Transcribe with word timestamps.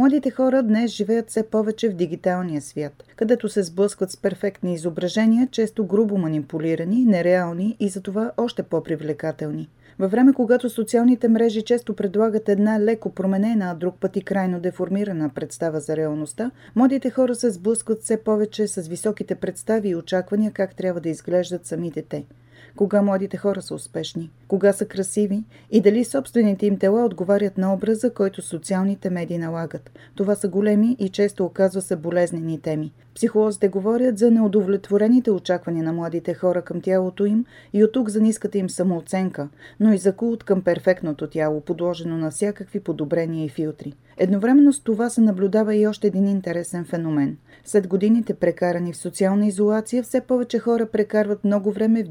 Младите 0.00 0.30
хора 0.30 0.62
днес 0.62 0.90
живеят 0.90 1.30
все 1.30 1.42
повече 1.42 1.88
в 1.88 1.94
дигиталния 1.94 2.60
свят, 2.60 3.04
където 3.16 3.48
се 3.48 3.62
сблъскват 3.62 4.10
с 4.10 4.16
перфектни 4.16 4.74
изображения, 4.74 5.48
често 5.50 5.84
грубо 5.84 6.18
манипулирани, 6.18 7.04
нереални 7.04 7.76
и 7.80 7.88
затова 7.88 8.32
още 8.36 8.62
по-привлекателни. 8.62 9.68
Във 9.98 10.10
време, 10.10 10.32
когато 10.32 10.70
социалните 10.70 11.28
мрежи 11.28 11.62
често 11.62 11.94
предлагат 11.96 12.48
една 12.48 12.80
леко 12.80 13.14
променена, 13.14 13.70
а 13.70 13.74
друг 13.74 13.94
път 14.00 14.16
и 14.16 14.22
крайно 14.22 14.60
деформирана 14.60 15.28
представа 15.28 15.80
за 15.80 15.96
реалността, 15.96 16.50
младите 16.74 17.10
хора 17.10 17.34
се 17.34 17.50
сблъскват 17.50 18.02
все 18.02 18.16
повече 18.16 18.68
с 18.68 18.88
високите 18.88 19.34
представи 19.34 19.88
и 19.88 19.96
очаквания 19.96 20.50
как 20.52 20.74
трябва 20.74 21.00
да 21.00 21.08
изглеждат 21.08 21.66
самите 21.66 22.02
те– 22.02 22.24
кога 22.76 23.02
младите 23.02 23.36
хора 23.36 23.62
са 23.62 23.74
успешни, 23.74 24.30
кога 24.48 24.72
са 24.72 24.84
красиви 24.84 25.44
и 25.70 25.80
дали 25.80 26.04
собствените 26.04 26.66
им 26.66 26.78
тела 26.78 27.04
отговарят 27.04 27.58
на 27.58 27.74
образа, 27.74 28.14
който 28.14 28.42
социалните 28.42 29.10
медии 29.10 29.38
налагат. 29.38 29.90
Това 30.14 30.34
са 30.34 30.48
големи 30.48 30.96
и 30.98 31.08
често 31.08 31.44
оказва 31.44 31.82
се 31.82 31.96
болезнени 31.96 32.60
теми. 32.60 32.92
Психолозите 33.14 33.68
говорят 33.68 34.18
за 34.18 34.30
неудовлетворените 34.30 35.30
очаквания 35.30 35.84
на 35.84 35.92
младите 35.92 36.34
хора 36.34 36.62
към 36.62 36.80
тялото 36.80 37.24
им 37.24 37.44
и 37.72 37.84
от 37.84 37.92
тук 37.92 38.08
за 38.08 38.20
ниската 38.20 38.58
им 38.58 38.70
самооценка, 38.70 39.48
но 39.80 39.92
и 39.92 39.98
за 39.98 40.12
култ 40.12 40.44
към 40.44 40.62
перфектното 40.62 41.26
тяло, 41.26 41.60
подложено 41.60 42.16
на 42.16 42.30
всякакви 42.30 42.80
подобрения 42.80 43.44
и 43.44 43.48
филтри. 43.48 43.94
Едновременно 44.16 44.72
с 44.72 44.80
това 44.80 45.10
се 45.10 45.20
наблюдава 45.20 45.74
и 45.76 45.86
още 45.86 46.06
един 46.06 46.26
интересен 46.26 46.84
феномен. 46.84 47.36
След 47.64 47.86
годините 47.86 48.34
прекарани 48.34 48.92
в 48.92 48.96
социална 48.96 49.46
изолация, 49.46 50.02
все 50.02 50.20
повече 50.20 50.58
хора 50.58 50.86
прекарват 50.86 51.44
много 51.44 51.72
време 51.72 52.02
в 52.02 52.08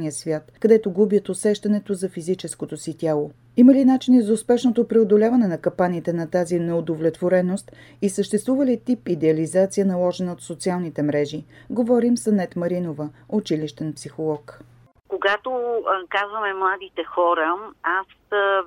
дигиталния 0.00 0.12
свят, 0.12 0.42
където 0.60 0.90
губят 0.90 1.28
усещането 1.28 1.94
за 1.94 2.08
физическото 2.08 2.76
си 2.76 2.98
тяло. 2.98 3.30
Има 3.56 3.72
ли 3.72 3.84
начини 3.84 4.22
за 4.22 4.32
успешното 4.32 4.88
преодоляване 4.88 5.48
на 5.48 5.60
капаните 5.60 6.12
на 6.12 6.30
тази 6.30 6.58
неудовлетвореност 6.58 7.72
и 8.02 8.08
съществува 8.08 8.66
ли 8.66 8.84
тип 8.86 9.08
идеализация 9.08 9.86
наложена 9.86 10.32
от 10.32 10.42
социалните 10.42 11.02
мрежи? 11.02 11.44
Говорим 11.70 12.16
с 12.16 12.26
Анет 12.26 12.56
Маринова, 12.56 13.08
училищен 13.28 13.92
психолог. 13.92 14.60
Когато 15.08 15.50
казваме 16.08 16.54
младите 16.54 17.04
хора, 17.04 17.56
аз 17.82 18.06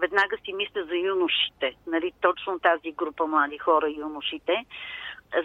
веднага 0.01 0.35
си 0.45 0.53
мисля 0.53 0.81
за 0.89 0.95
юношите, 0.95 1.75
нали, 1.87 2.11
точно 2.21 2.59
тази 2.59 2.91
група 2.91 3.27
млади 3.27 3.57
хора, 3.57 3.87
юношите, 3.89 4.65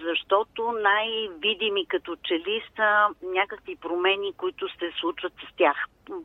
защото 0.05 0.72
най-видими 0.72 1.86
като 1.86 2.17
че 2.17 2.34
ли 2.34 2.62
са 2.77 3.08
някакви 3.22 3.77
промени, 3.77 4.33
които 4.36 4.69
се 4.69 4.92
случват 5.00 5.33
с 5.33 5.56
тях. 5.56 5.77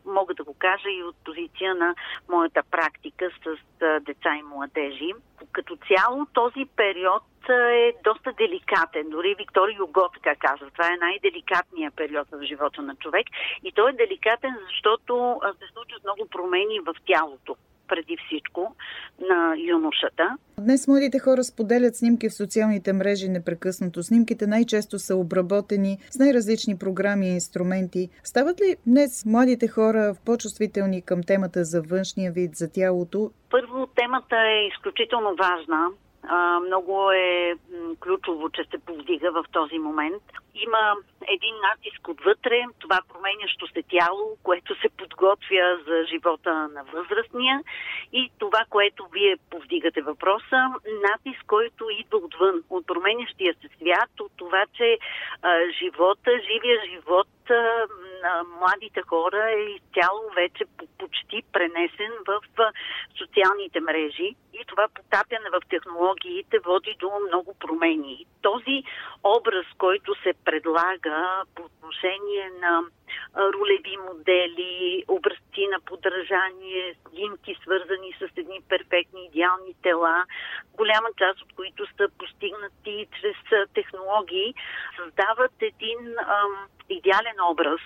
Мога 0.05 0.33
да 0.33 0.44
го 0.44 0.55
кажа 0.59 0.89
и 0.89 1.03
от 1.03 1.16
позиция 1.25 1.75
на 1.75 1.95
моята 2.30 2.64
практика 2.72 3.30
с 3.44 3.58
деца 4.02 4.36
и 4.36 4.44
младежи. 4.44 5.11
Като 5.52 5.78
цяло 5.88 6.25
този 6.33 6.66
период 6.75 7.23
е 7.50 7.94
доста 8.03 8.33
деликатен. 8.33 9.09
Дори 9.09 9.36
Виктор 9.36 9.70
Юго 9.77 10.09
така 10.14 10.36
казва. 10.36 10.72
Това 10.72 10.88
е 10.88 10.98
най-деликатният 10.98 11.95
период 11.95 12.27
в 12.31 12.44
живота 12.44 12.81
на 12.81 12.95
човек. 12.95 13.27
И 13.64 13.72
той 13.72 13.89
е 13.89 13.94
деликатен, 13.94 14.58
защото 14.70 15.42
се 15.59 15.73
случват 15.73 16.03
много 16.03 16.27
промени 16.30 16.80
в 16.80 16.95
тялото 17.05 17.55
преди 17.88 18.17
всичко 18.26 18.76
на 19.30 19.55
юношата. 19.58 20.38
Днес 20.60 20.88
младите 20.88 21.20
хора 21.20 21.44
споделят 21.44 21.95
снимки 21.95 22.30
в 22.30 22.33
социалните 22.33 22.94
мрежи 22.94 23.30
непрекъснато. 23.30 24.04
Снимките 24.04 24.48
най-често 24.48 24.99
са 24.99 25.16
обработени 25.16 25.98
с 26.11 26.20
най-различни 26.20 26.77
програми 26.77 27.27
и 27.27 27.33
инструменти. 27.33 28.10
Стават 28.23 28.61
ли 28.61 28.76
днес 28.88 29.26
младите 29.26 29.67
хора 29.67 30.16
по-чувствителни 30.26 31.02
към 31.02 31.23
темата 31.23 31.64
за 31.64 31.82
външния 31.82 32.32
вид, 32.32 32.55
за 32.55 32.72
тялото? 32.72 33.32
Първо, 33.49 33.88
темата 33.95 34.36
е 34.36 34.67
изключително 34.67 35.36
важна 35.36 35.88
а, 36.28 36.60
много 36.60 37.11
е 37.11 37.56
ключово, 38.00 38.50
че 38.50 38.64
се 38.64 38.78
повдига 38.78 39.32
в 39.32 39.45
този 39.52 39.80
момент. 39.80 40.23
Има 40.56 40.95
един 41.28 41.56
натиск 41.70 42.08
отвътре, 42.08 42.66
това 42.80 43.00
променящо 43.14 43.67
се 43.67 43.84
тяло, 43.84 44.38
което 44.44 44.76
се 44.82 44.89
подготвя 44.89 45.80
за 45.88 46.04
живота 46.10 46.54
на 46.54 46.84
възрастния 46.84 47.61
и 48.14 48.32
това, 48.39 48.66
което 48.70 49.08
вие 49.14 49.38
повдигате 49.50 50.02
въпроса, 50.02 50.61
натиск, 51.10 51.45
който 51.48 51.89
идва 51.89 52.17
отвън, 52.17 52.64
от 52.70 52.88
променящия 52.88 53.54
се 53.54 53.67
свят, 53.78 54.20
от 54.20 54.32
това, 54.38 54.66
че 54.78 54.98
а, 55.42 55.60
живота, 55.80 56.32
живия 56.52 56.80
живот 56.90 57.28
на 58.23 58.44
младите 58.60 59.02
хора 59.02 59.52
е 59.52 59.61
изцяло 59.61 60.30
вече 60.36 60.66
почти 60.98 61.44
пренесен 61.54 62.11
в 62.28 62.42
социалните 63.17 63.80
мрежи 63.80 64.36
това 64.76 64.88
потапяне 64.95 65.50
в 65.50 65.61
технологиите 65.70 66.60
води 66.60 66.95
до 67.00 67.11
много 67.28 67.56
промени. 67.60 68.26
Този 68.42 68.84
образ, 69.23 69.66
който 69.78 70.16
се 70.23 70.34
предлага 70.45 71.44
по 71.56 71.64
отношение 71.64 72.52
на 72.61 72.84
ролеви 73.38 73.98
модели, 73.98 75.04
образци 75.08 75.67
на 75.72 75.80
подражание, 75.80 76.95
снимки 77.10 77.56
свързани 77.64 78.16
с 78.20 78.38
едни 78.38 78.61
перфектни 78.70 79.26
идеални 79.26 79.73
тела, 79.84 80.26
голяма 80.78 81.10
част 81.17 81.42
от 81.42 81.54
които 81.55 81.86
са 81.98 82.08
постигнати 82.17 83.08
чрез 83.22 83.67
технологии, 83.73 84.54
създават 84.98 85.52
един 85.61 86.16
ам, 86.20 86.67
идеален 86.90 87.38
образ, 87.52 87.82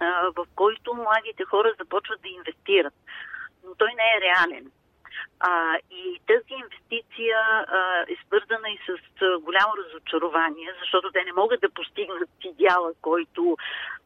а, 0.00 0.30
в 0.36 0.46
който 0.54 0.94
младите 0.94 1.44
хора 1.44 1.74
започват 1.78 2.22
да 2.22 2.28
инвестират. 2.28 2.94
Но 3.64 3.74
той 3.74 3.90
не 3.94 4.02
е 4.16 4.20
реален. 4.20 4.70
А, 5.40 5.78
и 5.90 6.20
тази 6.26 6.52
инвестиция 6.62 7.38
а, 7.38 8.04
е 8.08 8.16
свързана 8.26 8.70
и 8.70 8.78
с 8.86 9.22
а, 9.22 9.38
голямо 9.38 9.72
разочарование, 9.76 10.74
защото 10.80 11.12
те 11.12 11.24
не 11.24 11.32
могат 11.32 11.60
да 11.60 11.70
постигнат 11.70 12.30
идеала, 12.44 12.92
който 13.02 13.56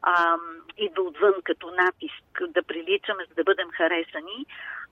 а, 0.03 0.37
идва 0.77 1.03
отвън 1.03 1.35
като 1.45 1.71
натиск, 1.71 2.43
да 2.49 2.63
приличаме, 2.63 3.25
за 3.29 3.35
да 3.35 3.45
бъдем 3.45 3.71
харесани. 3.71 4.47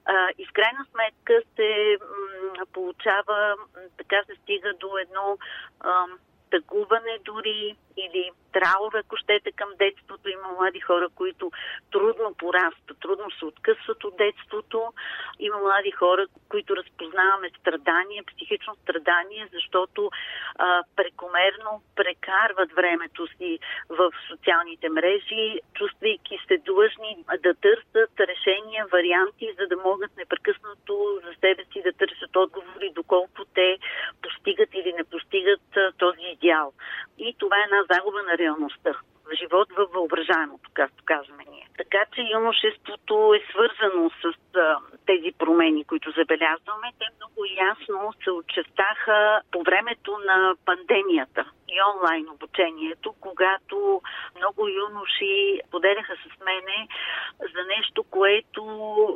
А, 0.05 0.28
и 0.39 0.47
в 0.47 0.53
крайна 0.53 0.87
сметка 0.91 1.43
се 1.56 1.99
м, 2.01 2.67
получава, 2.72 3.57
така 3.97 4.22
се 4.27 4.34
стига 4.34 4.72
до 4.81 4.99
едно 4.99 5.39
а, 5.81 6.07
тъгуване 6.51 7.19
дори 7.25 7.77
или 8.06 8.31
траур, 8.53 8.93
ако 8.94 9.16
щете, 9.16 9.53
към 9.53 9.69
детството. 9.78 10.28
Има 10.28 10.49
млади 10.59 10.81
хора, 10.81 11.09
които 11.15 11.50
трудно 11.93 12.34
порастват, 12.38 13.00
трудно 13.00 13.31
се 13.31 13.44
откъсват 13.44 14.05
от 14.05 14.16
детството. 14.16 14.93
Има 15.38 15.59
млади 15.59 15.91
хора, 15.91 16.27
които 16.49 16.77
разпознаваме 16.77 17.50
страдания, 17.60 18.22
психично 18.25 18.75
страдание, 18.75 19.49
защото 19.53 20.10
а, 20.59 20.83
прекомерно 20.97 21.83
прекарват 21.97 22.72
времето 22.72 23.27
си 23.27 23.59
в 23.89 24.12
социалните 24.28 24.89
мрежи, 24.89 25.60
чувствайки 25.75 26.39
се 26.49 26.59
длъжни 26.59 27.25
да 27.43 27.55
търсят 27.55 28.21
решения, 28.21 28.87
варианти, 28.93 29.55
за 29.60 29.66
да 29.66 29.77
могат 29.77 30.16
непрекъснато 30.16 31.21
за 31.25 31.33
себе 31.41 31.65
си 31.72 31.83
да 31.83 31.93
търсят 31.93 32.37
отговори, 32.37 32.93
доколко 32.94 33.44
те 33.55 33.78
постигат 34.22 34.69
или 34.75 34.93
не 34.93 35.05
постигат 35.05 35.77
а, 35.77 35.93
този 35.99 36.22
идеал. 36.22 36.72
И 37.19 37.34
това 37.39 37.56
е 37.56 37.65
една 37.65 37.83
загуба 37.91 38.22
на 38.22 38.37
реалността. 38.37 38.95
Живот 39.34 39.68
във 39.77 39.91
въображаемото, 39.92 40.71
както 40.74 41.04
казваме 41.04 41.44
ние. 41.50 41.68
Така 41.77 41.98
че 42.15 42.21
юношеството 42.32 43.34
е 43.34 43.41
свързано 43.50 44.10
с 44.22 44.56
а, 44.56 44.77
тези 45.06 45.32
промени, 45.38 45.84
които 45.84 46.10
забелязваме. 46.10 46.88
Те 46.98 47.06
много 47.16 47.41
ясно 47.71 48.12
се 48.24 48.30
очертаха 48.30 49.41
по 49.53 49.62
времето 49.62 50.18
на 50.27 50.54
пандемията 50.66 51.44
и 51.74 51.77
онлайн 51.94 52.27
обучението, 52.28 53.15
когато 53.21 54.03
много 54.36 54.68
юноши 54.68 55.60
поделяха 55.71 56.15
с 56.24 56.44
мене 56.44 56.88
за 57.54 57.62
нещо, 57.76 58.04
което 58.10 58.62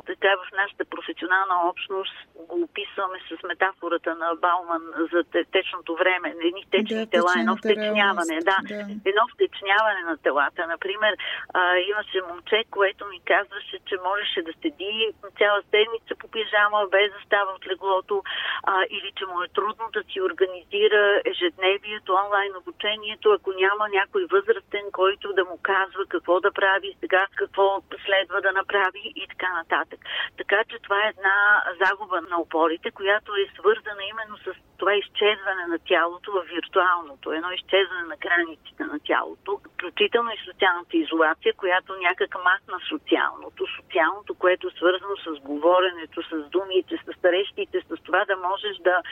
така 0.07 0.29
в 0.43 0.57
нашата 0.61 0.85
професионална 0.85 1.69
общност 1.69 2.17
го 2.49 2.57
описваме 2.63 3.19
с 3.29 3.43
метафората 3.49 4.15
на 4.15 4.29
Бауман 4.43 4.83
за 5.13 5.25
течното 5.53 5.97
време. 5.97 6.35
Едни 6.45 6.65
течни 6.71 7.05
да, 7.05 7.11
тела, 7.11 7.33
едно 7.39 7.57
втечняване. 7.57 8.37
Да, 8.51 8.57
да, 8.69 8.81
едно 9.11 9.25
втечняване 9.35 10.03
на 10.05 10.17
телата. 10.17 10.67
Например, 10.67 11.17
а, 11.55 11.77
имаше 11.77 12.19
момче, 12.29 12.65
което 12.71 13.07
ми 13.07 13.21
казваше, 13.25 13.77
че 13.87 13.97
можеше 14.09 14.43
да 14.43 14.53
седи 14.63 15.13
цяла 15.39 15.61
седмица 15.71 16.13
по 16.19 16.27
пижама, 16.29 16.87
без 16.91 17.13
да 17.13 17.21
става 17.27 17.51
от 17.53 17.67
леглото, 17.67 18.23
а, 18.63 18.85
или 18.91 19.13
че 19.17 19.27
му 19.27 19.43
е 19.43 19.49
трудно 19.49 19.85
да 19.93 20.03
си 20.11 20.21
организира 20.21 21.21
ежедневието, 21.25 22.19
онлайн 22.25 22.53
обучението, 22.57 23.31
ако 23.31 23.51
няма 23.53 23.89
някой 23.89 24.27
възрастен, 24.31 24.87
който 24.93 25.33
да 25.33 25.45
му 25.45 25.59
казва 25.63 26.03
какво 26.09 26.41
да 26.41 26.53
прави 26.53 26.97
сега, 27.01 27.27
какво 27.35 27.83
следва 28.07 28.41
да 28.41 28.53
направи 28.53 29.13
и 29.17 29.27
така 29.29 29.53
нататък. 29.53 30.01
Така 30.37 30.59
че 30.69 30.79
това 30.79 30.99
е 31.05 31.13
една 31.15 31.63
загуба 31.83 32.21
на 32.21 32.37
опорите, 32.41 32.91
която 32.91 33.33
е 33.35 33.53
свързана 33.59 34.03
именно 34.13 34.37
с 34.37 34.51
това 34.79 34.95
изчезване 34.95 35.67
на 35.69 35.79
тялото 35.79 36.33
в 36.33 36.45
виртуалното, 36.55 37.33
едно 37.33 37.51
изчезване 37.51 38.03
на 38.03 38.17
границите 38.17 38.85
на 38.85 38.99
тялото, 39.05 39.61
включително 39.75 40.31
и 40.31 40.45
социалната 40.45 40.97
изолация, 40.97 41.55
която 41.55 41.97
някак 41.97 42.35
махна 42.35 42.79
социалното. 42.89 43.67
Социалното, 43.77 44.35
което 44.35 44.69
е 44.69 44.77
свързано 44.77 45.17
с 45.17 45.41
говоренето, 45.41 46.23
с 46.23 46.51
думите, 46.51 46.97
с 46.97 47.21
срещите, 47.21 47.81
с 47.81 48.03
това 48.03 48.25
да 48.25 48.37
можеш 48.37 48.77
да 48.77 49.03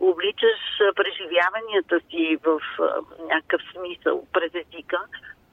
обличаш 0.00 0.60
преживяванията 0.94 2.00
си 2.10 2.38
в 2.44 2.60
някакъв 3.18 3.62
смисъл 3.72 4.26
през 4.32 4.54
езика 4.54 4.98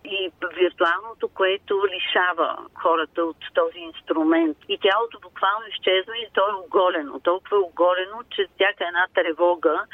и 0.05 0.31
виртуалното, 0.55 1.27
което 1.27 1.87
лишава 1.93 2.57
хората 2.73 3.25
от 3.25 3.37
този 3.53 3.79
инструмент. 3.79 4.57
И 4.69 4.77
тялото 4.77 5.19
буквално 5.19 5.65
изчезва 5.67 6.17
и 6.17 6.27
то 6.33 6.41
е 6.49 6.61
оголено. 6.65 7.19
Толкова 7.19 7.57
е 7.57 7.67
оголено, 7.69 8.17
че 8.35 8.47
всяка 8.55 8.87
една 8.87 9.05
тревога 9.15 9.85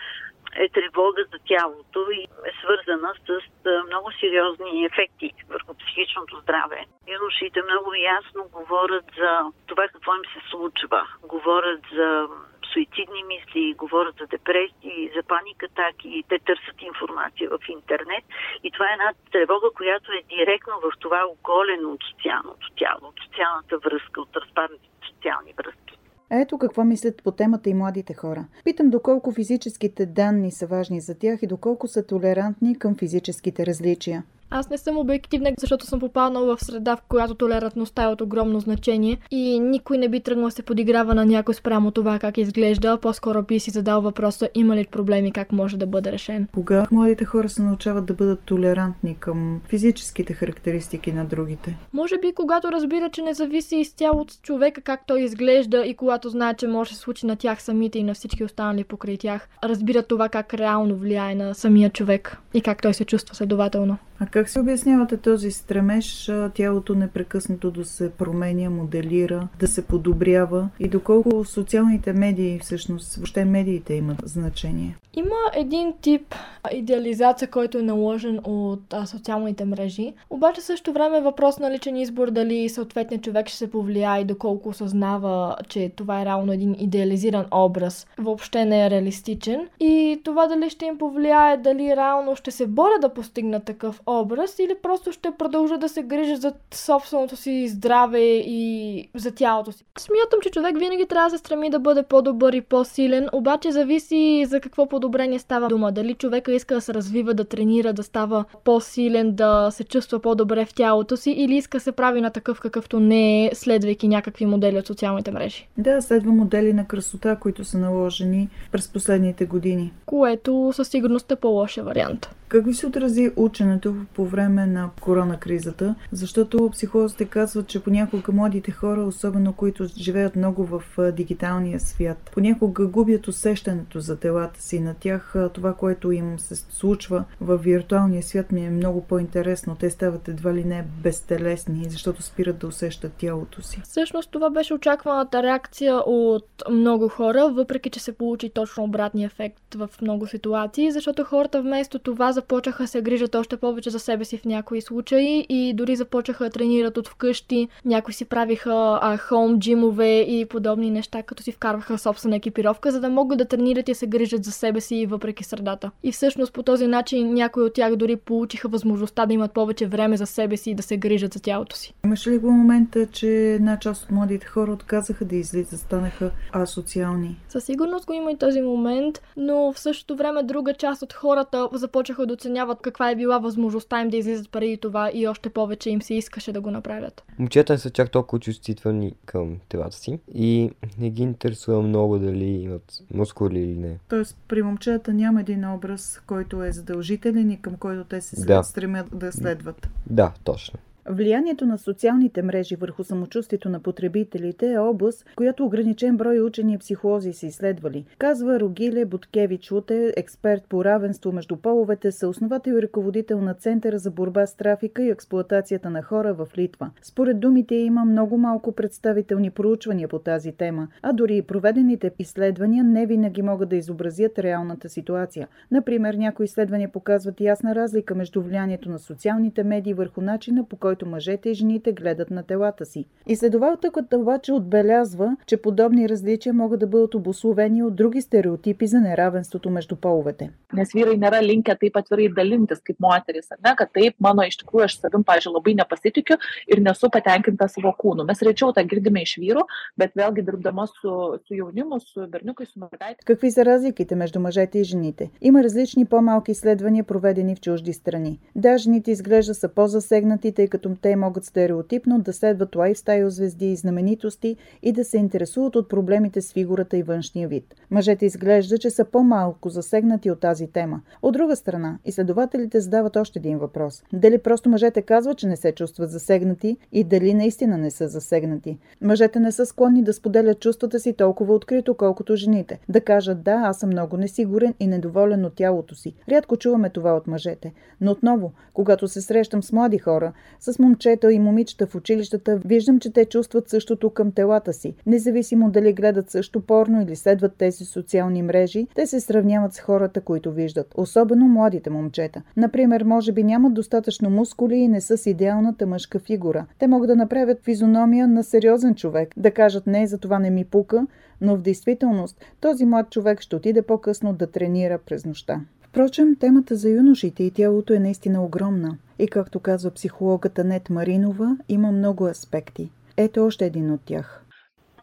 е 0.56 0.70
тревога 0.70 1.24
за 1.32 1.40
тялото 1.48 2.00
и 2.12 2.22
е 2.24 2.52
свързана 2.62 3.14
с 3.28 3.40
много 3.88 4.12
сериозни 4.20 4.86
ефекти 4.86 5.32
върху 5.50 5.74
психичното 5.74 6.40
здраве. 6.40 6.86
Юношите 7.08 7.62
много 7.62 7.94
ясно 7.94 8.50
говорят 8.52 9.06
за 9.18 9.52
това 9.68 9.88
какво 9.88 10.16
им 10.16 10.26
се 10.34 10.50
случва. 10.50 11.08
Говорят 11.24 11.82
за 11.96 12.28
суицидни 12.76 13.24
мисли, 13.34 13.80
говорят 13.84 14.16
за 14.22 14.28
депресии, 14.36 15.12
за 15.16 15.22
паникатаки, 15.34 16.24
те 16.30 16.38
търсят 16.48 16.80
информация 16.92 17.48
в 17.50 17.60
интернет 17.78 18.24
и 18.66 18.72
това 18.72 18.86
е 18.90 18.96
една 18.98 19.10
тревога, 19.32 19.70
която 19.80 20.08
е 20.12 20.28
директно 20.36 20.74
в 20.86 20.88
това 21.04 21.22
оголено 21.34 21.88
от 21.96 22.02
социалното 22.12 22.66
тяло, 22.80 23.04
от 23.12 23.18
социалната 23.26 23.76
връзка, 23.86 24.18
от 24.22 24.34
разпадните 24.42 24.88
социални 25.10 25.54
връзки. 25.60 25.94
Ето 26.32 26.58
какво 26.58 26.84
мислят 26.84 27.24
по 27.24 27.32
темата 27.32 27.70
и 27.70 27.74
младите 27.74 28.14
хора. 28.14 28.46
Питам 28.64 28.90
доколко 28.90 29.32
физическите 29.32 30.06
данни 30.06 30.52
са 30.52 30.68
важни 30.68 31.00
за 31.02 31.20
тях 31.20 31.40
и 31.42 31.48
доколко 31.48 31.88
са 31.88 32.08
толерантни 32.08 32.80
към 32.80 32.96
физическите 32.96 33.66
различия. 33.66 34.24
Аз 34.50 34.70
не 34.70 34.78
съм 34.78 34.98
обективна, 34.98 35.52
защото 35.58 35.86
съм 35.86 36.00
попаднала 36.00 36.56
в 36.56 36.64
среда, 36.64 36.96
в 36.96 37.02
която 37.10 37.36
толерантността 37.36 38.04
е 38.04 38.08
от 38.08 38.22
огромно 38.22 38.60
значение 38.60 39.18
и 39.32 39.60
никой 39.60 39.98
не 39.98 40.10
би 40.10 40.20
тръгнал 40.20 40.46
да 40.46 40.52
се 40.52 40.64
подиграва 40.64 41.16
на 41.16 41.26
някой 41.26 41.54
спрямо 41.54 41.92
това 41.92 42.20
как 42.20 42.38
изглежда, 42.38 42.98
по-скоро 43.02 43.44
би 43.44 43.60
си 43.60 43.72
задал 43.72 44.02
въпроса 44.02 44.50
има 44.56 44.76
ли 44.76 44.88
проблеми, 44.92 45.32
как 45.32 45.52
може 45.52 45.78
да 45.78 45.88
бъде 45.88 46.12
решен. 46.12 46.48
Кога 46.54 46.88
младите 46.92 47.26
хора 47.26 47.50
се 47.50 47.62
научават 47.62 48.06
да 48.06 48.14
бъдат 48.14 48.40
толерантни 48.40 49.16
към 49.20 49.62
физическите 49.68 50.34
характеристики 50.34 51.12
на 51.12 51.26
другите? 51.26 51.78
Може 51.94 52.18
би 52.18 52.34
когато 52.36 52.72
разбира, 52.72 53.10
че 53.10 53.22
не 53.22 53.34
зависи 53.34 53.76
изцяло 53.76 54.22
от 54.22 54.42
човека 54.42 54.82
как 54.82 55.08
той 55.08 55.22
изглежда 55.22 55.86
и 55.86 55.94
когато 55.94 56.30
знае, 56.30 56.54
че 56.54 56.68
може 56.68 56.90
да 56.90 56.96
се 56.96 57.02
случи 57.02 57.26
на 57.26 57.36
тях 57.36 57.62
самите 57.62 58.00
и 58.00 58.04
на 58.04 58.14
всички 58.14 58.44
останали 58.44 58.84
покрай 58.84 59.18
тях, 59.18 59.48
разбира 59.64 60.04
това 60.04 60.30
как 60.30 60.54
реално 60.54 60.96
влияе 60.96 61.36
на 61.36 61.56
самия 61.56 61.90
човек 61.90 62.38
и 62.54 62.62
как 62.62 62.82
той 62.82 62.94
се 62.94 63.06
чувства 63.06 63.36
следователно. 63.36 63.98
А 64.20 64.26
как 64.26 64.50
се 64.50 64.60
обяснявате 64.60 65.18
този 65.18 65.52
стремеж 65.52 66.32
тялото 66.54 66.96
непрекъснато 66.96 67.72
да 67.72 67.86
се 67.86 68.12
променя, 68.12 68.70
моделира, 68.70 69.48
да 69.60 69.68
се 69.68 69.86
подобрява 69.86 70.70
и 70.80 70.88
доколко 70.88 71.46
социалните 71.46 72.14
медии, 72.14 72.60
всъщност, 72.60 73.16
въобще 73.16 73.46
медиите 73.46 73.94
имат 73.94 74.22
значение? 74.26 74.98
Има 75.14 75.36
един 75.56 75.94
тип 76.02 76.36
идеализация, 76.74 77.48
който 77.48 77.78
е 77.78 77.82
наложен 77.82 78.40
от 78.44 78.94
а, 78.94 79.06
социалните 79.06 79.66
мрежи. 79.66 80.14
Обаче 80.30 80.62
също 80.62 80.94
време 80.94 81.18
е 81.18 81.22
въпрос 81.22 81.60
на 81.60 81.72
личен 81.72 81.98
избор 81.98 82.32
дали 82.32 82.70
съответният 82.70 83.24
човек 83.24 83.48
ще 83.48 83.58
се 83.58 83.72
повлияе 83.72 84.22
и 84.22 84.26
доколко 84.26 84.70
осъзнава, 84.70 85.56
че 85.68 85.92
това 85.96 86.22
е 86.22 86.26
реално 86.26 86.54
един 86.54 86.76
идеализиран 86.80 87.46
образ. 87.52 88.08
Въобще 88.18 88.66
не 88.66 88.86
е 88.86 88.90
реалистичен. 88.90 89.68
И 89.80 90.22
това 90.24 90.48
дали 90.48 90.70
ще 90.70 90.86
им 90.86 90.98
повлияе, 90.98 91.58
дали 91.58 91.96
реално 91.96 92.36
ще 92.36 92.52
се 92.52 92.68
боря 92.68 93.00
да 93.02 93.14
постигнат 93.14 93.64
такъв 93.64 94.02
образ 94.08 94.60
или 94.60 94.76
просто 94.84 95.12
ще 95.12 95.32
продължа 95.32 95.78
да 95.78 95.90
се 95.90 96.04
грижа 96.04 96.36
за 96.36 96.54
собственото 96.74 97.36
си 97.36 97.68
здраве 97.68 98.22
и 98.38 99.10
за 99.16 99.32
тялото 99.32 99.72
си. 99.72 99.86
Смятам, 99.98 100.40
че 100.42 100.50
човек 100.50 100.80
винаги 100.80 101.06
трябва 101.06 101.30
да 101.30 101.38
се 101.38 101.38
стреми 101.38 101.70
да 101.70 101.80
бъде 101.80 102.04
по-добър 102.04 102.54
и 102.54 102.62
по-силен, 102.62 103.30
обаче 103.34 103.72
зависи 103.72 104.46
за 104.48 104.60
какво 104.60 104.88
подобрение 104.88 105.40
става 105.40 105.68
дума. 105.68 105.92
Дали 105.92 106.14
човека 106.14 106.52
иска 106.52 106.76
да 106.76 106.82
се 106.82 106.94
развива, 106.94 107.34
да 107.34 107.46
тренира, 107.46 107.94
да 107.94 108.04
става 108.04 108.46
по-силен, 108.64 109.36
да 109.36 109.72
се 109.72 109.84
чувства 109.84 110.20
по-добре 110.20 110.66
в 110.66 110.74
тялото 110.74 111.18
си 111.18 111.32
или 111.32 111.56
иска 111.56 111.78
да 111.78 111.82
се 111.82 111.92
прави 111.92 112.22
на 112.22 112.30
такъв 112.30 112.60
какъвто 112.60 113.00
не 113.00 113.46
е, 113.46 113.52
следвайки 113.54 114.08
някакви 114.08 114.46
модели 114.46 114.80
от 114.80 114.88
социалните 114.88 115.32
мрежи. 115.32 115.68
Да, 115.78 116.02
следва 116.02 116.32
модели 116.32 116.74
на 116.74 116.88
красота, 116.88 117.36
които 117.36 117.64
са 117.64 117.78
наложени 117.78 118.50
през 118.72 118.88
последните 118.88 119.46
години. 119.46 119.94
Което 120.06 120.72
със 120.74 120.88
сигурност 120.88 121.32
е 121.32 121.36
по-лошия 121.36 121.84
вариант. 121.84 122.30
Как 122.48 122.66
ви 122.66 122.74
се 122.74 122.88
отрази 122.88 123.32
ученето 123.36 123.96
по 124.14 124.26
време 124.26 124.66
на 124.66 124.90
корона 125.02 125.40
кризата? 125.40 125.96
Защото 126.12 126.70
психолозите 126.72 127.26
казват, 127.26 127.68
че 127.68 127.84
понякога 127.84 128.32
младите 128.32 128.72
хора, 128.72 129.04
особено 129.04 129.54
които 129.54 129.86
живеят 129.98 130.36
много 130.36 130.66
в 130.66 130.84
дигиталния 131.12 131.80
свят, 131.80 132.32
понякога 132.34 132.88
губят 132.88 133.28
усещането 133.28 134.00
за 134.00 134.20
телата 134.20 134.62
си. 134.62 134.80
На 134.80 134.94
тях 134.94 135.36
това, 135.54 135.74
което 135.74 136.12
им 136.12 136.40
се 136.40 136.56
случва 136.56 137.24
в 137.42 137.58
виртуалния 137.58 138.24
свят 138.24 138.52
ми 138.52 138.66
е 138.66 138.70
много 138.70 139.02
по-интересно. 139.02 139.76
Те 139.80 139.90
стават 139.90 140.28
едва 140.28 140.54
ли 140.54 140.64
не 140.64 140.86
безтелесни, 141.04 141.86
защото 141.90 142.22
спират 142.24 142.58
да 142.58 142.68
усещат 142.68 143.14
тялото 143.14 143.62
си. 143.62 143.82
Всъщност 143.84 144.32
това 144.32 144.50
беше 144.50 144.74
очакваната 144.74 145.44
реакция 145.44 145.96
от 145.98 146.64
много 146.72 147.08
хора, 147.08 147.50
въпреки 147.54 147.90
че 147.90 148.00
се 148.00 148.12
получи 148.12 148.50
точно 148.50 148.84
обратния 148.84 149.26
ефект 149.26 149.76
в 149.76 149.90
много 150.02 150.28
ситуации, 150.28 150.92
защото 150.92 151.24
хората 151.24 151.62
вместо 151.62 152.00
това 152.00 152.32
започнаха 152.36 152.88
се 152.88 153.02
грижат 153.02 153.36
още 153.36 153.58
повече 153.58 153.90
за 153.90 154.00
себе 154.00 154.26
си 154.26 154.38
в 154.38 154.46
някои 154.46 154.82
случаи 154.82 155.46
и 155.50 155.74
дори 155.74 155.96
започнаха 155.96 156.44
да 156.44 156.50
тренират 156.50 156.98
от 156.98 157.08
вкъщи. 157.08 157.68
Някои 157.86 158.14
си 158.14 158.26
правиха 158.26 159.00
а, 159.02 159.18
хоум 159.18 159.60
джимове 159.60 160.20
и 160.20 160.46
подобни 160.46 160.92
неща, 160.92 161.24
като 161.24 161.44
си 161.44 161.52
вкарваха 161.52 161.98
собствена 161.98 162.36
екипировка, 162.36 162.92
за 162.92 163.00
да 163.00 163.10
могат 163.10 163.38
да 163.38 163.46
тренират 163.46 163.90
и 163.90 163.94
се 163.94 164.08
грижат 164.08 164.44
за 164.44 164.52
себе 164.52 164.82
си 164.82 165.06
въпреки 165.06 165.44
средата. 165.44 165.92
И 166.04 166.12
всъщност 166.12 166.54
по 166.54 166.64
този 166.64 166.88
начин 166.88 167.34
някои 167.34 167.64
от 167.64 167.74
тях 167.74 167.96
дори 167.96 168.16
получиха 168.16 168.68
възможността 168.70 169.26
да 169.26 169.34
имат 169.34 169.52
повече 169.52 169.88
време 169.88 170.18
за 170.18 170.26
себе 170.26 170.58
си 170.58 170.72
и 170.72 170.76
да 170.76 170.84
се 170.84 170.98
грижат 170.98 171.34
за 171.34 171.40
тялото 171.40 171.76
си. 171.76 171.94
Имаше 172.06 172.32
ли 172.32 172.38
го 172.38 172.52
момента, 172.52 173.08
че 173.08 173.28
една 173.28 173.80
част 173.80 174.04
от 174.04 174.12
младите 174.12 174.46
хора 174.46 174.72
отказаха 174.72 175.26
да 175.26 175.36
излизат, 175.36 175.80
станаха 175.80 176.32
асоциални? 176.54 177.40
Със 177.50 177.64
сигурност 177.64 178.06
го 178.06 178.14
има 178.14 178.32
и 178.32 178.38
този 178.38 178.62
момент, 178.62 179.22
но 179.38 179.74
в 179.74 179.80
същото 179.80 180.16
време 180.16 180.44
друга 180.44 180.74
част 180.74 181.02
от 181.02 181.14
хората 181.14 181.70
започнаха 181.74 182.25
да 182.26 182.34
оценяват 182.34 182.82
каква 182.82 183.12
е 183.12 183.16
била 183.16 183.40
възможността 183.40 184.02
им 184.02 184.10
да 184.10 184.18
излизат 184.18 184.52
преди 184.52 184.78
това 184.78 185.12
и 185.14 185.28
още 185.28 185.50
повече 185.50 185.90
им 185.90 186.02
се 186.02 186.14
искаше 186.14 186.52
да 186.52 186.62
го 186.62 186.72
направят. 186.72 187.24
Момчета 187.40 187.74
не 187.74 187.80
са 187.80 187.90
чак 187.90 188.12
толкова 188.12 188.40
чувствителни 188.40 189.14
към 189.26 189.58
телата 189.70 189.96
си 189.96 190.20
и 190.34 190.72
не 191.00 191.10
ги 191.10 191.24
интересува 191.24 191.82
много 191.82 192.20
дали 192.20 192.46
имат 192.46 193.04
мускули 193.14 193.60
или 193.60 193.78
не. 193.78 194.00
Тоест 194.10 194.38
при 194.48 194.62
момчета 194.62 195.14
няма 195.14 195.42
един 195.42 195.74
образ, 195.74 196.22
който 196.28 196.64
е 196.64 196.72
задължителен 196.72 197.52
и 197.52 197.62
към 197.62 197.76
който 197.76 198.04
те 198.04 198.22
се 198.22 198.46
да. 198.46 198.64
стремят 198.64 199.08
да 199.14 199.32
следват. 199.32 199.90
Да, 200.10 200.34
точно. 200.44 200.80
Влиянието 201.10 201.66
на 201.66 201.78
социалните 201.78 202.42
мрежи 202.42 202.76
върху 202.76 203.04
самочувствието 203.04 203.70
на 203.70 203.80
потребителите 203.80 204.72
е 204.72 204.78
област, 204.78 205.26
която 205.36 205.66
ограничен 205.66 206.18
брой 206.18 206.40
учени 206.40 206.74
и 206.74 206.78
психолози 206.78 207.34
са 207.34 207.46
изследвали, 207.46 208.06
казва 208.18 208.60
Рогиле 208.60 209.06
Буткевич 209.06 209.72
Луте, 209.72 210.14
експерт 210.18 210.64
по 210.70 210.86
равенство 210.86 211.32
между 211.32 211.56
половете, 211.56 212.12
съосновател 212.12 212.72
и 212.72 212.82
ръководител 212.82 213.42
на 213.42 213.54
Центъра 213.54 213.98
за 213.98 214.12
борба 214.12 214.46
с 214.46 214.56
трафика 214.56 215.04
и 215.04 215.10
експлоатацията 215.10 215.90
на 215.90 216.04
хора 216.04 216.34
в 216.34 216.48
Литва. 216.58 216.92
Според 217.02 217.40
думите 217.40 217.76
има 217.76 218.06
много 218.06 218.38
малко 218.38 218.72
представителни 218.72 219.52
проучвания 219.52 220.08
по 220.08 220.20
тази 220.20 220.52
тема, 220.52 220.88
а 221.02 221.14
дори 221.14 221.38
и 221.38 221.42
проведените 221.42 222.12
изследвания 222.20 222.84
не 222.84 223.06
винаги 223.06 223.42
могат 223.42 223.70
да 223.70 223.76
изобразят 223.76 224.40
реалната 224.40 224.90
ситуация. 224.90 225.48
Например, 225.72 226.14
някои 226.14 226.44
изследвания 226.44 226.92
показват 226.92 227.42
ясна 227.42 227.76
разлика 227.76 228.16
между 228.16 228.42
влиянието 228.42 228.90
на 228.90 229.00
социалните 229.00 229.64
медии 229.64 229.94
върху 229.94 230.22
начина 230.22 230.64
по 230.64 230.76
който 230.76 230.95
който 230.96 231.06
мъжете 231.06 231.50
и 231.50 231.54
жените 231.54 231.92
гледат 231.92 232.32
на 232.32 232.44
телата 232.44 232.86
си. 232.86 233.06
Изследователката 233.28 234.18
обаче 234.18 234.54
отбелязва, 234.54 235.38
че 235.48 235.58
подобни 235.58 236.10
различия 236.10 236.54
могат 236.54 236.80
да 236.80 236.88
бъдат 236.88 237.16
обословени 237.16 237.84
от 237.84 237.96
други 237.96 238.22
стереотипи 238.22 238.88
за 238.88 239.00
неравенството 239.00 239.70
между 239.70 239.96
половете. 239.96 240.52
Nes 240.76 240.92
vyrai 240.92 241.16
nėra 241.16 241.40
linkę 241.40 241.76
taip 241.80 241.96
atvirai 241.96 242.28
dalintis 242.36 242.82
kaip 242.84 242.98
moteris, 243.00 243.48
ne, 243.64 243.72
kad 243.80 243.92
taip, 243.96 244.16
mano 244.20 244.44
iš 244.44 244.58
tikrųjų 244.60 244.84
aš 244.86 244.96
savim, 245.00 245.24
pažiūrėjau, 245.24 245.56
labai 245.56 245.74
nepasitikiu 245.80 246.36
ir 246.72 246.82
nesu 246.84 247.10
patenkinta 247.14 247.68
savo 247.72 247.94
kūnu. 247.96 248.26
Mes 248.28 248.44
rečiau 248.44 248.74
tą 248.76 248.84
girdime 248.84 249.24
iš 249.24 249.38
vyrų, 249.40 249.64
bet 250.00 250.16
vėlgi 250.20 250.44
dirbdama 250.48 250.88
su, 250.92 251.14
su 251.46 251.56
jaunimu, 251.56 252.02
su 252.04 252.28
berniukai, 252.28 252.68
su 252.68 252.82
mergaitė. 252.84 253.24
Какви 253.30 253.52
са 253.52 253.66
разликите 253.66 254.16
между 254.16 254.40
мъжете 254.44 254.80
и 254.80 254.84
жените? 254.84 255.30
Има 255.42 255.64
различни 255.64 256.06
по-малки 256.06 256.52
изследвания, 256.52 257.04
проведени 257.04 257.56
в 257.56 257.62
чужди 257.62 257.94
страни. 257.94 258.40
Да, 258.56 258.78
жените 258.78 259.12
изглежда 259.12 259.56
са 259.56 259.70
по-засегнати, 259.70 260.52
тъй 260.52 260.68
като 260.68 260.85
те 261.02 261.16
могат 261.16 261.46
стереотипно 261.46 262.20
да 262.20 262.34
следват 262.34 262.76
лайфстайл 262.76 263.30
звезди 263.30 263.72
и 263.72 263.76
знаменитости 263.76 264.56
и 264.82 264.92
да 264.92 265.06
се 265.06 265.18
интересуват 265.18 265.76
от 265.76 265.90
проблемите 265.90 266.42
с 266.42 266.54
фигурата 266.54 266.98
и 266.98 267.04
външния 267.04 267.48
вид. 267.48 267.76
Мъжете 267.92 268.26
изглежда, 268.26 268.78
че 268.78 268.90
са 268.90 269.06
по-малко 269.06 269.70
засегнати 269.70 270.32
от 270.32 270.40
тази 270.40 270.68
тема. 270.68 271.02
От 271.22 271.34
друга 271.34 271.56
страна, 271.56 271.98
изследователите 272.06 272.80
задават 272.80 273.16
още 273.16 273.40
един 273.40 273.58
въпрос. 273.58 274.04
Дали 274.14 274.38
просто 274.38 274.70
мъжете 274.70 275.02
казват, 275.02 275.38
че 275.38 275.48
не 275.48 275.56
се 275.56 275.72
чувстват 275.72 276.12
засегнати 276.12 276.78
и 276.92 277.04
дали 277.04 277.34
наистина 277.34 277.78
не 277.78 277.92
са 277.92 278.08
засегнати. 278.08 278.78
Мъжете 279.02 279.40
не 279.40 279.52
са 279.52 279.66
склонни 279.66 280.04
да 280.04 280.14
споделят 280.14 280.60
чувствата 280.60 281.00
си 281.00 281.14
толкова 281.14 281.54
открито, 281.54 281.94
колкото 281.94 282.36
жените. 282.36 282.80
Да 282.90 283.02
кажат 283.02 283.44
да, 283.44 283.62
аз 283.66 283.80
съм 283.80 283.90
много 283.90 284.18
несигурен 284.18 284.74
и 284.80 284.88
недоволен 284.88 285.46
от 285.46 285.56
тялото 285.56 285.96
си. 285.96 286.14
Рядко 286.30 286.58
чуваме 286.58 286.90
това 286.90 287.16
от 287.16 287.28
мъжете. 287.28 287.74
Но 288.02 288.12
отново, 288.12 288.52
когато 288.74 289.08
се 289.08 289.22
срещам 289.22 289.64
с 289.64 289.72
млади 289.72 289.98
хора, 289.98 290.34
с 290.60 290.75
момчета 290.80 291.34
и 291.34 291.40
момичета 291.40 291.88
в 291.88 291.96
училищата, 291.96 292.60
виждам, 292.66 293.00
че 293.00 293.14
те 293.14 293.26
чувстват 293.26 293.70
същото 293.70 294.10
към 294.10 294.32
телата 294.32 294.74
си. 294.74 294.96
Независимо 295.06 295.72
дали 295.72 295.94
гледат 295.94 296.30
също 296.30 296.62
порно 296.62 297.02
или 297.02 297.16
следват 297.16 297.56
тези 297.58 297.86
социални 297.86 298.42
мрежи, 298.42 298.88
те 298.96 299.08
се 299.08 299.20
сравняват 299.20 299.74
с 299.74 299.80
хората, 299.80 300.22
които 300.22 300.52
виждат. 300.52 300.94
Особено 300.98 301.46
младите 301.46 301.90
момчета. 301.90 302.42
Например, 302.58 303.04
може 303.04 303.32
би 303.32 303.44
нямат 303.44 303.74
достатъчно 303.74 304.30
мускули 304.30 304.76
и 304.76 304.88
не 304.88 305.02
са 305.02 305.18
с 305.18 305.26
идеалната 305.26 305.88
мъжка 305.88 306.20
фигура. 306.20 306.66
Те 306.80 306.88
могат 306.88 307.08
да 307.08 307.16
направят 307.16 307.64
физиономия 307.64 308.28
на 308.28 308.44
сериозен 308.44 308.96
човек, 308.96 309.34
да 309.38 309.52
кажат 309.52 309.88
не, 309.88 310.08
за 310.08 310.18
това 310.18 310.40
не 310.40 310.50
ми 310.50 310.66
пука, 310.66 311.08
но 311.42 311.56
в 311.56 311.62
действителност 311.62 312.46
този 312.60 312.86
млад 312.86 313.10
човек 313.10 313.42
ще 313.42 313.56
отиде 313.56 313.82
по-късно 313.82 314.34
да 314.34 314.48
тренира 314.48 315.00
през 315.06 315.26
нощта. 315.26 315.62
Впрочем, 315.96 316.30
темата 316.40 316.74
за 316.76 316.90
юношите 316.90 317.44
и 317.44 317.54
тялото 317.60 317.94
е 317.94 318.06
наистина 318.08 318.40
огромна. 318.48 318.92
И 319.24 319.26
както 319.36 319.58
казва 319.68 319.90
психологата 319.98 320.62
Нет 320.64 320.86
Маринова, 320.90 321.50
има 321.76 321.90
много 321.92 322.22
аспекти. 322.36 322.86
Ето 323.26 323.38
още 323.48 323.64
един 323.66 323.88
от 323.96 324.02
тях. 324.10 324.28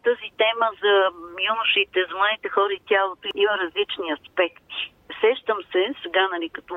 Тази 0.07 0.29
тема 0.41 0.67
за 0.83 0.93
юношите, 1.51 1.99
за 2.09 2.13
младите 2.17 2.49
хора 2.55 2.73
и 2.73 2.85
тялото 2.91 3.25
има 3.43 3.53
различни 3.63 4.07
аспекти. 4.17 4.79
Сещам 5.23 5.59
се, 5.71 5.81
сега, 6.03 6.23
нали, 6.33 6.47
като 6.57 6.73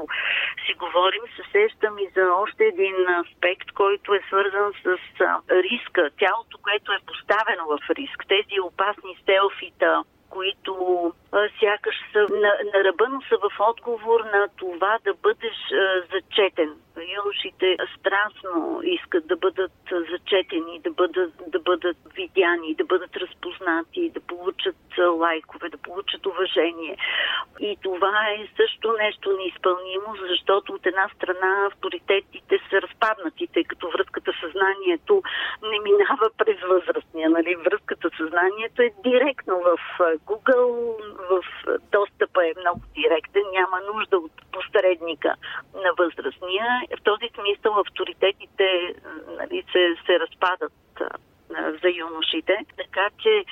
си 0.64 0.72
говорим, 0.84 1.24
се 1.36 1.44
сещам 1.56 1.94
и 2.04 2.06
за 2.16 2.24
още 2.42 2.62
един 2.64 2.96
аспект, 3.24 3.68
който 3.80 4.08
е 4.14 4.26
свързан 4.28 4.68
с 4.82 4.86
риска, 5.66 6.02
тялото, 6.22 6.54
което 6.66 6.88
е 6.92 7.06
поставено 7.10 7.64
в 7.72 7.78
риск. 7.98 8.18
Тези 8.34 8.56
опасни 8.68 9.12
селфита, 9.26 9.92
които 10.36 10.72
сякаш 11.60 11.96
са 12.12 12.18
на, 12.18 12.52
на 12.72 12.84
ръба, 12.84 13.08
но 13.08 13.20
са 13.20 13.36
в 13.36 13.50
отговор 13.60 14.20
на 14.20 14.48
това 14.56 14.98
да 15.04 15.14
бъдеш 15.14 15.56
а, 15.72 16.02
зачетен. 16.12 16.70
Юношите 17.16 17.76
страстно 17.98 18.80
искат 18.82 19.26
да 19.26 19.36
бъдат 19.36 19.72
зачетени, 20.10 20.80
да 20.80 20.90
бъдат, 20.90 21.32
да 21.46 21.58
бъдат 21.58 21.96
видяни, 22.14 22.74
да 22.74 22.84
бъдат 22.84 23.16
разпознати, 23.16 24.10
да 24.14 24.20
получат 24.20 24.76
лайкове, 24.98 25.68
да 25.68 25.78
получат 25.78 26.26
уважение. 26.26 26.96
И 27.60 27.76
това 27.82 28.26
е 28.30 28.48
също 28.56 28.92
нещо 28.92 29.36
неизпълнимо, 29.36 30.14
защото 30.30 30.72
от 30.72 30.86
една 30.86 31.08
страна 31.14 31.66
авторитетите 31.66 32.58
са 32.70 32.82
разпаднати, 32.82 33.46
тъй 33.46 33.64
като 33.64 33.90
връзката 33.90 34.32
съзнанието 34.40 35.22
не 35.62 35.78
минава 35.80 36.30
през 36.38 36.60
възрастния. 36.60 37.30
Нали? 37.30 37.56
Връзката 37.56 38.10
съзнанието 38.16 38.82
е 38.82 38.90
директно 39.04 39.60
в 39.60 39.78
Google, 40.26 40.96
в 41.30 41.42
достъпа 41.92 42.46
е 42.46 42.60
много 42.60 42.80
директен, 42.94 43.42
няма 43.52 43.80
нужда 43.94 44.18
от 44.18 44.32
посредника 44.52 45.34
на 45.74 45.90
възрастния. 45.98 46.66
В 46.98 47.02
този 47.02 47.28
смисъл 47.34 47.80
авторитетите 47.80 48.94
нали, 49.38 49.64
се, 49.72 49.96
се 50.06 50.20
разпадат 50.20 50.72
за 51.82 51.88
юношите. 51.88 52.56
Така 52.76 53.08
че 53.22 53.44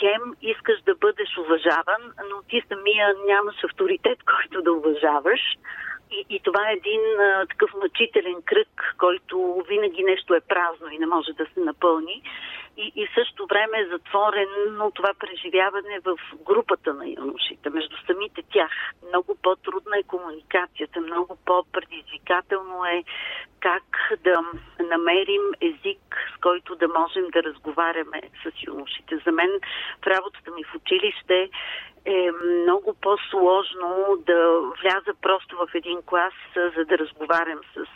хем 0.00 0.22
искаш 0.42 0.82
да 0.82 0.94
бъдеш 0.94 1.38
уважаван, 1.38 2.02
но 2.30 2.42
ти 2.42 2.62
самия 2.68 3.14
нямаш 3.26 3.64
авторитет, 3.64 4.18
който 4.32 4.62
да 4.62 4.72
уважаваш. 4.72 5.40
И, 6.10 6.24
и 6.30 6.40
това 6.40 6.70
е 6.70 6.72
един 6.72 7.00
а, 7.20 7.46
такъв 7.46 7.70
мъчителен 7.82 8.42
кръг, 8.44 8.94
който 8.98 9.64
винаги 9.68 10.02
нещо 10.02 10.34
е 10.34 10.40
празно 10.40 10.88
и 10.90 10.98
не 10.98 11.06
може 11.06 11.32
да 11.32 11.46
се 11.54 11.60
напълни. 11.60 12.22
И, 12.76 12.92
и 12.96 13.06
в 13.06 13.14
същото 13.14 13.46
време 13.46 13.78
е 13.78 13.86
затворено 13.86 14.90
това 14.90 15.14
преживяване 15.18 16.00
в 16.04 16.16
групата 16.44 16.94
на 16.94 17.08
юношите, 17.08 17.70
между 17.70 17.96
самите 18.06 18.42
тях. 18.52 18.72
Много 19.08 19.36
по-трудна 19.42 19.98
е 19.98 20.02
комуникацията, 20.02 21.00
много 21.00 21.38
по-предизвикателно 21.46 22.84
е 22.84 23.04
как 23.60 24.18
да 24.24 24.40
намерим 24.80 25.42
език, 25.60 26.16
с 26.36 26.40
който 26.40 26.76
да 26.76 26.88
можем 26.88 27.30
да 27.32 27.42
разговаряме 27.42 28.20
с 28.42 28.66
юношите. 28.66 29.16
За 29.24 29.32
мен 29.32 29.50
в 30.02 30.06
работата 30.06 30.50
ми 30.50 30.64
в 30.64 30.74
училище 30.74 31.50
е 32.04 32.30
много 32.44 32.94
по-сложно 33.00 34.16
да 34.26 34.60
вляза 34.82 35.14
просто 35.22 35.56
в 35.56 35.68
един 35.74 36.02
клас, 36.02 36.32
за 36.54 36.84
да 36.84 36.98
разговарям 36.98 37.60
с 37.74 37.86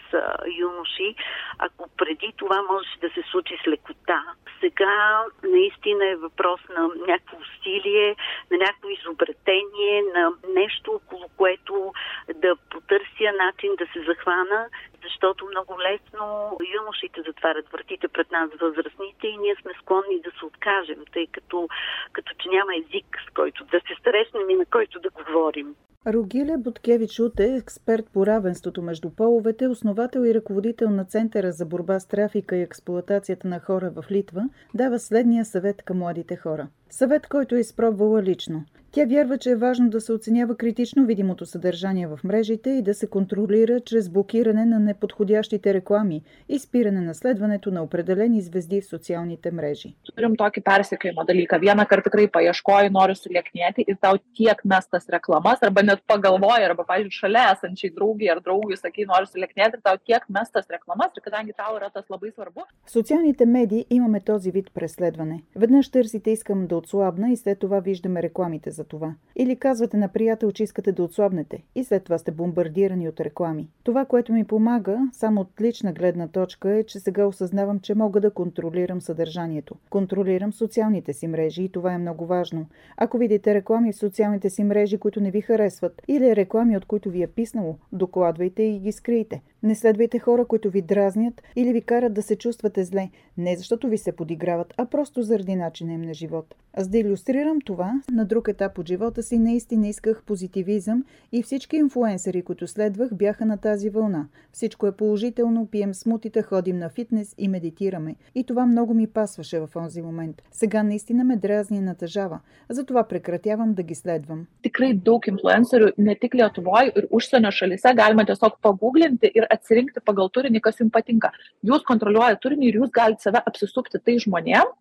юноши, 0.47 1.15
ако 1.59 1.89
преди 1.97 2.33
това 2.37 2.63
можеше 2.63 2.99
да 3.01 3.11
се 3.11 3.23
случи 3.31 3.59
с 3.65 3.67
лекота. 3.67 4.23
Сега 4.67 5.25
наистина 5.43 6.07
е 6.07 6.17
въпрос 6.17 6.61
на 6.69 6.89
някакво 7.07 7.37
усилие, 7.37 8.17
на 8.51 8.57
някакво 8.59 8.89
изобретение, 8.89 10.03
на 10.15 10.33
нещо, 10.49 10.93
около 10.93 11.29
което 11.37 11.93
да 12.35 12.57
потърся 12.71 13.33
начин 13.39 13.71
да 13.79 13.87
се 13.87 14.05
захвана, 14.07 14.69
защото 15.05 15.47
много 15.47 15.81
лесно 15.81 16.57
юношите 16.77 17.23
затварят 17.27 17.69
вратите 17.69 18.09
пред 18.09 18.31
нас 18.31 18.51
възрастните 18.61 19.27
и 19.27 19.37
ние 19.37 19.57
сме 19.63 19.73
склонни 19.83 20.21
да 20.21 20.31
се 20.39 20.45
откажем, 20.45 21.05
тъй 21.13 21.27
като, 21.27 21.69
като 22.13 22.33
че 22.39 22.49
няма 22.49 22.77
език, 22.77 23.07
с 23.27 23.35
който 23.35 23.65
да 23.65 23.81
се 23.81 23.95
срещнем 24.05 24.51
и 24.51 24.55
на 24.55 24.67
който 24.67 25.01
да 25.01 25.11
говорим. 25.11 25.75
Рогиле 26.07 26.57
Буткевич 26.57 27.21
Ут 27.21 27.41
е 27.41 27.57
експерт 27.57 28.07
по 28.13 28.27
равенството 28.27 28.83
между 28.83 29.11
половете, 29.11 29.69
основател 29.69 30.21
и 30.21 30.35
ръководител 30.35 30.91
на 30.91 31.05
Центъра 31.05 31.53
за 31.53 31.67
борба 31.67 32.01
с 32.01 32.07
трафика 32.07 32.57
и 32.57 32.63
експлоатацията 32.63 33.49
на 33.49 33.61
хора 33.61 33.91
в 33.91 34.05
Литва, 34.11 34.49
дава 34.75 34.99
следния 34.99 35.45
съвет 35.45 35.83
към 35.83 35.99
младите 35.99 36.37
хора. 36.37 36.69
Съвет, 36.91 37.27
който 37.27 37.55
е 37.55 37.61
изпробвала 37.61 38.23
лично. 38.23 38.65
Тя 38.97 39.05
вярва, 39.05 39.39
че 39.39 39.51
е 39.51 39.57
важно 39.57 39.91
да 39.91 40.01
се 40.01 40.13
оценява 40.13 40.57
критично 40.57 41.07
видимото 41.07 41.47
съдържание 41.47 42.07
в 42.07 42.21
мрежите 42.25 42.71
и 42.71 42.83
да 42.83 42.95
се 42.95 43.07
контролира 43.07 43.81
чрез 43.81 44.09
блокиране 44.09 44.65
на 44.65 44.79
неподходящите 44.79 45.75
реклами 45.75 46.23
и 46.49 46.59
спиране 46.59 47.01
на 47.01 47.15
следването 47.15 47.71
на 47.71 47.83
определени 47.83 48.41
звезди 48.41 48.81
в 48.81 48.87
социалните 48.87 49.51
мрежи. 49.51 49.93
Turim 50.17 50.33
tokį 50.41 50.63
persekiojimo 50.65 51.27
dalyką. 51.29 51.59
Vieną 51.61 51.85
kartą 51.91 52.09
tikrai 52.09 52.25
paieškoji, 52.37 52.93
nori 52.95 53.17
sulieknėti 53.21 53.85
ir 53.85 53.99
tau 54.01 54.17
tiek 54.39 54.63
mestas 54.65 55.05
reklamas, 55.13 55.61
arba 55.61 55.85
net 55.85 56.01
pagalvoji, 56.09 56.65
arba, 56.65 56.89
pavyzdžiui, 56.89 57.19
šalia 57.21 57.45
esančiai 57.53 57.93
draugiai 57.99 58.33
ar 58.33 58.41
draugui 58.47 58.81
sakai, 58.81 59.05
nori 59.13 59.29
sulieknėti 59.29 59.77
ir 59.77 59.85
tau 59.85 60.01
tiek 60.09 60.25
mestas 60.39 60.65
reklamas 60.73 61.13
ir 61.13 61.27
kadangi 61.27 61.53
tau 61.53 61.77
yra 61.77 61.93
tas 61.93 62.09
labai 62.09 62.33
svarbu. 62.33 62.65
В 62.87 62.91
социалните 62.91 63.47
медии 63.47 63.87
имаме 63.91 64.21
този 64.21 64.51
вид 64.51 64.71
преследване. 64.75 65.43
Веднъж 65.57 65.91
търсите 65.91 66.31
искам 66.31 66.67
да 66.67 66.77
отслабна 66.77 67.33
и 67.33 67.37
след 67.37 67.59
това 67.59 67.81
виждаме 67.81 68.23
рекламите 68.23 68.71
за 68.71 68.86
това. 68.89 69.15
Или 69.37 69.57
казвате 69.57 69.97
на 69.97 70.09
приятел, 70.09 70.53
че 70.53 70.63
искате 70.63 70.93
да 70.93 71.03
отслабнете 71.03 71.63
и 71.75 71.85
след 71.85 72.05
това 72.05 72.19
сте 72.19 72.31
бомбардирани 72.31 73.09
от 73.09 73.21
реклами. 73.21 73.69
Това, 73.85 74.05
което 74.05 74.33
ми 74.33 74.45
помага, 74.45 75.11
само 75.13 75.41
от 75.41 75.61
лична 75.61 75.93
гледна 75.93 76.29
точка 76.29 76.71
е, 76.71 76.85
че 76.85 77.01
сега 77.01 77.27
осъзнавам, 77.27 77.81
че 77.81 77.95
мога 77.95 78.21
да 78.21 78.31
контролирам 78.31 79.01
съдържанието. 79.01 79.75
Контролирам 79.91 80.53
социалните 80.53 81.13
си 81.13 81.27
мрежи 81.27 81.63
и 81.63 81.69
това 81.69 81.93
е 81.93 81.99
много 81.99 82.27
важно. 82.27 82.67
Ако 82.97 83.19
видите 83.19 83.55
реклами 83.55 83.93
в 83.93 83.97
социалните 83.97 84.51
си 84.51 84.65
мрежи, 84.65 84.99
които 84.99 85.21
не 85.21 85.31
ви 85.31 85.41
харесват, 85.41 86.03
или 86.09 86.37
реклами, 86.37 86.77
от 86.77 86.85
които 86.85 87.11
ви 87.11 87.23
е 87.23 87.27
писнало, 87.27 87.77
докладвайте 87.93 88.63
и 88.63 88.79
ги 88.79 88.93
скрийте. 88.93 89.43
Не 89.67 89.75
следвайте 89.75 90.19
хора, 90.19 90.45
които 90.45 90.71
ви 90.71 90.83
дразнят 90.83 91.43
или 91.57 91.73
ви 91.73 91.83
карат 91.83 92.15
да 92.15 92.23
се 92.23 92.37
чувствате 92.37 92.85
зле, 92.85 93.11
не 93.39 93.57
защото 93.57 93.89
ви 93.89 93.99
се 93.99 94.13
подиграват, 94.13 94.75
а 94.77 94.87
просто 94.87 95.23
заради 95.23 95.57
начина 95.57 95.93
им 95.93 96.03
на 96.03 96.15
живот. 96.15 96.55
Аз 96.79 96.89
да 96.89 96.99
иллюстрирам 96.99 97.61
това, 97.61 98.03
на 98.13 98.25
друг 98.25 98.49
етап 98.49 98.79
от 98.79 98.89
живота 98.89 99.23
си 99.23 99.39
наистина 99.39 99.89
исках 99.89 100.23
позитивизъм 100.23 101.05
и 101.33 101.43
всички 101.43 101.77
инфуенсери, 101.77 102.43
които 102.43 102.67
следвах, 102.67 103.15
бяха 103.15 103.47
на 103.47 103.57
тази 103.57 103.91
вълна. 103.91 104.29
Всичко 104.53 104.87
е 104.87 104.93
положително, 104.93 105.67
пием 105.67 105.95
смутите, 105.95 106.43
ходим 106.43 106.79
на 106.79 106.89
фитнес 106.89 107.35
и 107.39 107.49
медитираме. 107.49 108.17
И 108.35 108.45
това 108.45 108.67
много 108.67 108.95
ми 108.95 109.07
пасваше 109.07 109.61
в 109.61 109.69
този 109.73 110.03
момент. 110.03 110.43
Сега 110.53 110.83
наистина 110.83 111.25
ме 111.25 111.37
дразни 111.37 111.77
и 111.77 111.81
натъжава. 111.81 112.41
Затова 112.69 113.05
прекратявам 113.05 113.75
да 113.75 113.83
ги 113.83 113.95
следвам. 113.95 114.47
Tikrai 114.67 114.97
daug 114.99 115.29
influencerių 115.31 115.93
ne 115.97 116.15
tik 116.19 116.35
Lietuvoje 116.35 116.93
ir 116.99 117.07
užsienio 117.11 117.53
šalyse 117.55 117.93
galima 117.95 118.25
tiesiog 118.29 118.59
paguglinti 118.63 119.31
ir 119.35 119.47
atsirinkti 119.57 120.03
pagal 120.05 120.31
turinį, 120.33 120.63
kas 120.65 120.81
jums 120.81 120.93
patinka. 120.95 121.33
Jūs 121.67 121.85
kontroliuojate 121.89 122.41
turinį 122.45 122.71
ir 122.71 122.81
jūs 122.83 122.93
galite 122.95 123.27
save 123.27 123.43
apsisupti 123.51 124.01
tai 124.01 124.19
žmonėm, 124.23 124.73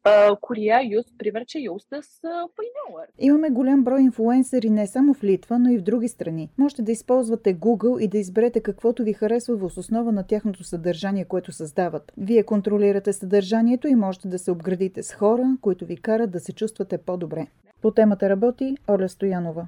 kurie 0.46 0.76
jūs 0.92 1.08
priverčia 1.20 1.64
jaustis 1.64 2.20
fainiau. 2.24 3.06
Имаме 3.20 3.50
голям 3.50 3.84
брой 3.84 4.02
инфлуенсъри 4.02 4.70
не 4.70 4.88
само 4.88 5.14
в 5.14 5.24
Литва, 5.24 5.60
но 5.60 5.70
и 5.70 5.78
в 5.78 5.82
други 5.82 6.08
страни. 6.08 6.50
Можете 6.58 6.82
да 6.82 6.92
използвате 6.92 7.56
Google 7.56 8.00
и 8.00 8.08
да 8.08 8.18
изберете 8.18 8.62
каквото 8.62 9.04
ви 9.04 9.14
харесва 9.14 9.56
в 9.56 9.78
основа 9.78 10.12
на 10.12 10.24
тяхното 10.24 10.64
съдържание, 10.64 11.26
което 11.26 11.52
създават. 11.52 12.12
Вие 12.18 12.44
контролирате 12.44 13.14
съдържанието 13.14 13.88
и 13.88 13.96
можете 13.96 14.28
да 14.28 14.40
се 14.40 14.52
обградите 14.52 15.04
с 15.04 15.14
хора, 15.14 15.58
които 15.62 15.86
ви 15.86 15.98
карат 15.98 16.32
да 16.32 16.40
се 16.40 16.54
чувствате 16.54 16.98
по-добре. 16.98 17.48
По 17.82 17.92
темата 17.92 18.30
работи 18.30 18.78
Оля 18.88 19.10
Стоянова. 19.10 19.68